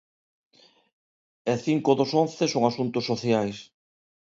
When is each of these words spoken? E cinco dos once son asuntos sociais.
E 1.51 1.53
cinco 1.65 1.89
dos 1.99 2.11
once 2.23 2.43
son 2.53 2.63
asuntos 2.65 3.07
sociais. 3.11 3.57